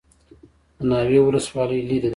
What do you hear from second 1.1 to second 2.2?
ولسوالۍ لیرې ده